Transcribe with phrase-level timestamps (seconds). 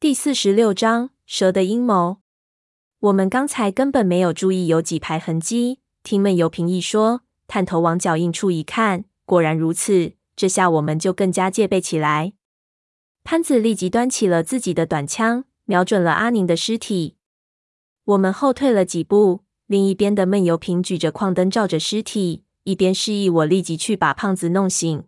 [0.00, 2.22] 第四十六章蛇的阴谋。
[3.00, 10.12] 我们刚才根本没有注意有几排痕迹，听闷油瓶一说，探头往脚印处一看，果然如此。
[10.34, 12.32] 这下我们就更加戒备起来。
[13.24, 17.16] 潘子立即端起了自己的短枪，瞄准了阿宁的尸体。
[18.04, 25.04] 我们后退了几步，另一边的闷油瓶举着矿灯照着尸体，一边示意我立即去把胖子弄醒。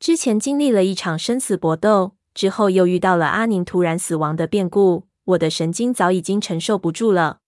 [0.00, 2.16] 之前经历了一场生死搏斗。
[2.34, 7.40] 之后又遇到了阿宁突然死亡的变故，我的神经早已经承受不住了。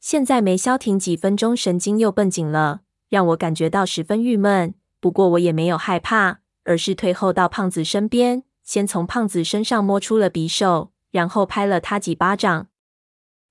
[0.00, 4.74] 现在没消停几分钟，神经又绷紧了，让我感觉到十分郁闷。
[5.00, 12.68] 不过我也没有害怕，而是退后到胖子身边，先从胖子身上摸出了匕首，然后拍了他几巴掌。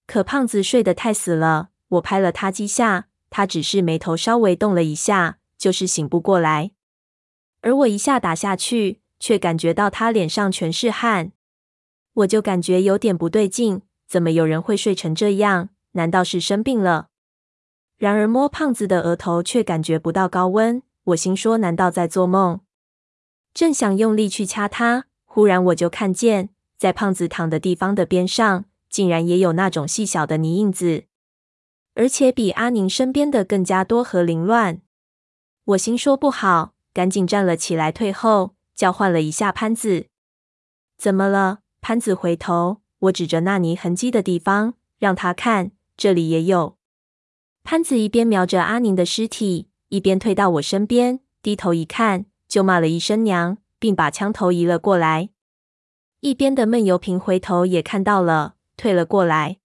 [0.06, 6.72] 可胖子睡得太死了，我拍了他几下，他只是眉头稍微动了一下，就是醒不过来。
[7.62, 9.03] 而我一下打下去。
[9.24, 11.32] 却感觉到他脸上全是汗，
[12.12, 13.82] 我就感觉有点不对劲。
[14.06, 15.70] 怎么有人会睡成这样？
[15.94, 17.08] 难道是生病了？
[17.98, 22.60] 然而摸胖子的额头却感觉不到高温，我心说：难道在做梦？
[23.54, 31.06] 正想用力去掐他，忽然我就看见，在胖子躺的地方的边上，竟然也有那种细小的泥印子，
[31.94, 34.82] 而且比阿宁身边的更加多和凌乱。
[35.64, 38.56] 我心说不好，赶紧站了起来，退后。
[38.76, 40.08] 叫唤了一下潘子，
[40.98, 41.60] 怎么了？
[41.82, 46.78] 潘子回头，我指着那泥痕迹的地方，让他看，这里也有。
[47.64, 55.30] 潘子一边瞄着阿宁的尸体，一边退到我身边，低头一看，就骂了一声娘，并把枪头移了过来。
[56.22, 59.60] 一边的闷油瓶回头也看到了，退了过来。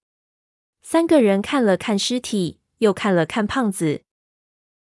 [0.81, 4.03] 三个人看了看尸体，又看了看胖子。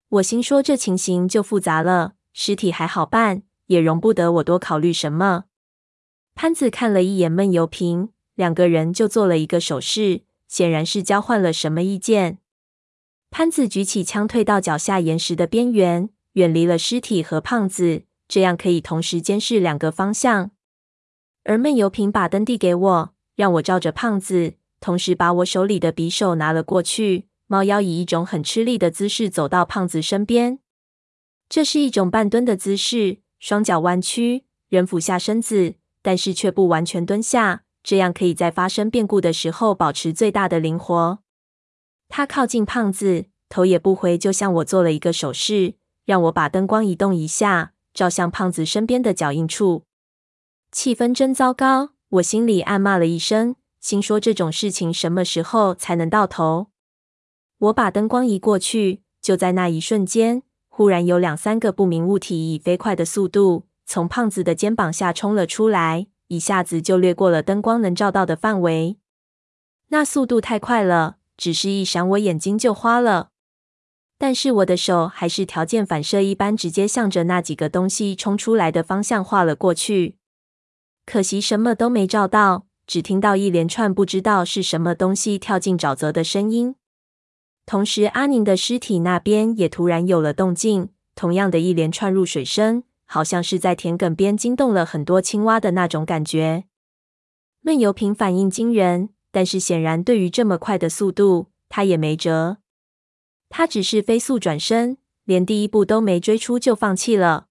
[0.09, 3.43] 我心说，这情形就复杂了，尸体还好办。
[3.69, 5.45] 也容不得我多考虑什么。
[6.35, 12.39] 潘子看了一眼闷油瓶，两个人就做了一个手势，显然是交换了什么意见。
[13.31, 20.51] 潘子举起枪，退到脚下岩石的边缘，远离了尸体和胖子，这样可以同时监视两个方向。
[21.45, 27.27] 而闷油瓶把灯递给我，让我照着胖子，同时把我手里的匕首拿了过去。
[27.51, 30.59] 猫妖以一种很吃力的姿势走到胖子身边，
[31.49, 33.19] 这是一种半蹲的姿势。
[33.39, 41.21] 双脚弯曲，人俯下身子，但是却不完全蹲下，这样可以在发生变故的时候保持最大的灵活。
[42.09, 49.85] 他靠近胖子，头也不回，就向我做了一个手势，让我把灯光移动一下，照向胖子身边的脚印处。
[50.73, 56.69] 气氛真糟糕，我心里暗骂了一声，心说这种事情什么时候才能到头？
[57.59, 60.43] 我把灯光移过去，就在那一瞬间。
[60.79, 68.97] 忽然有两三个不明物体以飞快的速度从胖子的肩膀下冲了出来，一下子就掠过了灯光能照到的范围。
[69.89, 73.31] 那速度太快了，只是一闪，我眼睛就花了。
[74.19, 80.15] 但是我的手还是条件反射一般，直接向着那几个东西冲出来的方向划了过去。
[81.05, 86.77] 可惜什么都没照到，只听到一连串不知道是什么东西跳进沼泽的声音。
[87.69, 96.65] 同时，阿宁的尸体那边也突然有了动静，同样的一连串入水声，好像是在田埂边惊动了很多青蛙的那种感觉。
[97.61, 102.57] 闷油瓶反应惊人，但是显然对于这么快的速度，他也没辙。
[103.51, 107.49] 他只是飞速转身，连第一步都没追出就放弃了。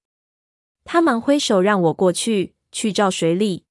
[0.84, 3.66] 他忙挥手让我过去，去照水里。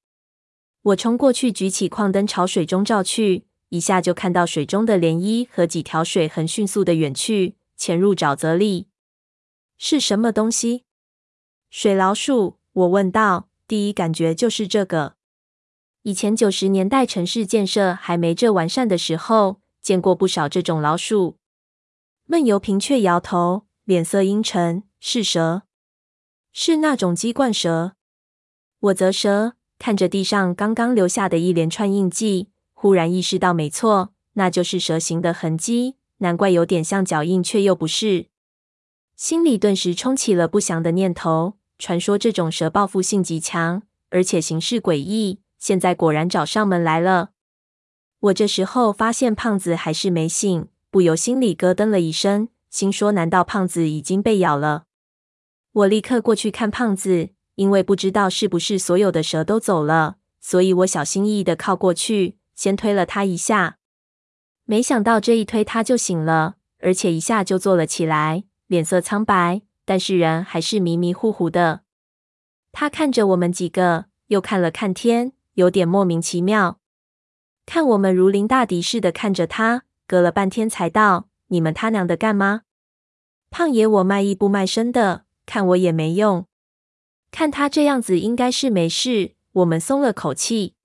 [0.81, 3.46] 我冲过去，举起矿灯朝水中照去。
[3.69, 8.87] 一下就看到水中的涟漪和几条水痕迅速的远去，潜入沼泽里。
[9.77, 10.85] 是什么东西？
[11.69, 12.57] 水老鼠？
[12.71, 13.49] 我问道。
[13.67, 15.15] 第一感觉就是这个。
[16.03, 21.37] 以前九十年代城市建设还没这完善的时候，见过不少这种老鼠。
[22.25, 24.83] 闷油瓶却摇头，脸色阴沉。
[25.01, 25.63] 是蛇，
[26.51, 27.95] 是那种鸡冠蛇。
[28.79, 32.49] 我啧舌，看着地上刚刚留下的一连串印记。
[32.79, 38.27] 忽然意识到，没错，那就是蛇形的痕迹，难怪有点像脚印，却又不是。
[39.15, 41.55] 心里顿时冲起了不祥的念头。
[41.79, 43.81] 传说这种蛇报复性极强，
[44.11, 47.31] 而且行事诡异，现在果然找上门来了。
[48.19, 54.83] 我这时候发现胖子还是没醒，不由心里咯噔了一声，心说：难道胖子已经被咬了？
[55.71, 62.36] 我立刻过去看胖子，因为不知道是不是所有的蛇都走了，所以我小心翼翼的靠过去。
[62.57, 63.77] 先推了他一下，
[64.65, 71.81] 没想到这一推他就醒了，而且一下就坐了起来，脸色苍白，但是人还是迷迷糊糊的。
[72.71, 76.79] 他看着我们几个，又看了看天，有点莫名其妙。
[77.67, 82.63] 看我们如临大敌似的看着他，隔了半天才道：“你们他娘的干吗？”
[83.51, 86.47] 胖爷，我卖艺不卖身的，看我也没用。
[87.29, 89.35] 看他这样子，应该是没事。
[89.51, 90.75] 我们松了口气，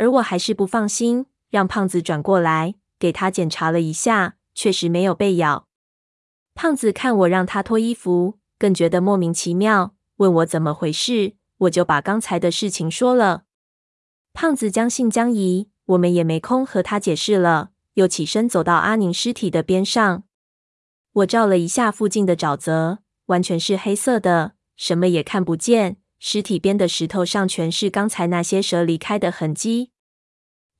[0.00, 5.66] 而我还是不放心，让胖子转过来给他检查了一下，确实没有被咬。
[6.54, 13.42] 胖子看我让他脱衣服，更觉得莫名其妙，问我怎么回事，我就把刚才的事情说了。
[14.32, 20.22] 胖子将信将疑，我们也没空和他解释了，又起身走到阿宁尸体的边上。
[21.12, 25.98] 我照了一下附近的沼泽，完全是黑色的，什么也看不见。
[26.22, 29.89] 尸体边的石头上全是刚才那些蛇离开的痕迹。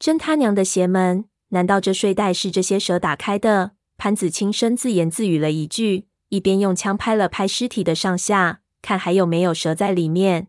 [0.01, 1.27] 真他娘的邪门！
[1.51, 3.73] 难道这睡袋是这些蛇打开的？
[3.99, 10.47] 潘子轻声自言自语了一句，一边用枪拍了拍尸体的上下，看还有没有蛇在里面。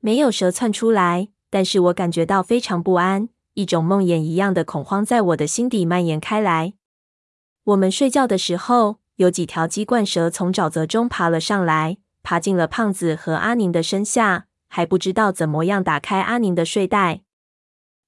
[0.00, 6.74] 没有蛇窜出来，但是我感觉到非常不安，一种梦魇一样的恐慌在我的心底蔓延开来。
[7.64, 17.22] 我们睡觉的时候，有几条鸡冠蛇从沼泽中爬了上来，爬进了胖子和阿宁的身下，还不知道怎么样打开阿宁的睡袋。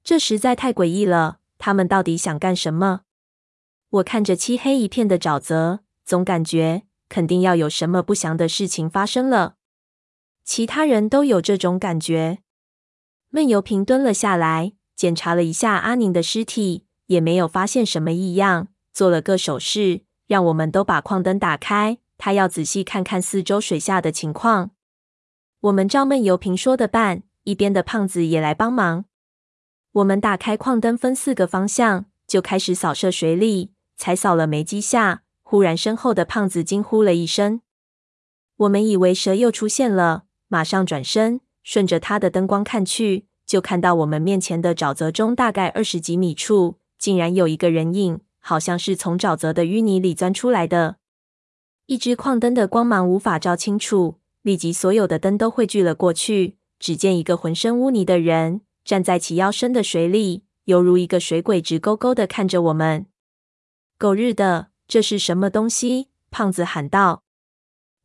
[0.04, 3.02] 这实在太诡异了，他们到底想干什么？
[3.90, 9.56] 我看着漆黑一片的沼泽，总感觉肯定要有什么不祥的事情发生了。
[10.44, 12.38] 其他人都有这种感觉。
[13.30, 18.68] 闷油瓶蹲了下来，检查了一下阿宁的尸体，也没有发现什么异样。
[18.92, 21.98] 做了个手势，让我们都把矿灯打开。
[22.18, 24.72] 他要仔细看看四周水下的情况。
[25.60, 29.04] 我们照闷油瓶说的办，一边的胖子也来帮忙。
[29.92, 33.72] 我们打开矿灯，分四个方向，就开始扫射水里。
[33.98, 37.60] 才扫了没几下，忽然身后的胖子惊呼了一声。
[38.56, 48.20] 我们以为蛇又出现了，马上转身，顺着他的灯光看去，就看到我们面前的沼泽中，大概二十几米处，竟然有一个人影。
[48.44, 50.96] 好像是从沼泽的淤泥里钻出来的。
[51.86, 56.56] 一支矿灯的光芒无法照清楚，立即所有的灯都汇聚了过去。
[56.80, 63.06] 只见一个浑身污泥的人站在齐腰深的水里，犹如一个水鬼，直勾勾的看着我们。
[63.98, 66.08] 狗日的，这是什么东西？
[66.30, 67.22] 胖子喊道。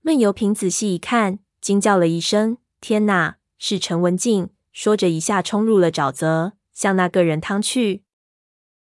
[0.02, 8.04] 闷油瓶仔细一看，惊叫了一声：“天哪，是陈文静！”说着一下冲入了沼泽，向那个人趟去。